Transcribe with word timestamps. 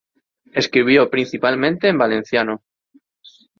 Escribió 0.53 1.11
principalmente 1.11 1.87
en 1.87 1.99
valenciano. 1.99 2.63